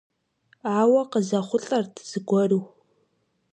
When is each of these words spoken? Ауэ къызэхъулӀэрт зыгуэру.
Ауэ 0.77 1.01
къызэхъулӀэрт 1.11 1.93
зыгуэру. 2.09 2.61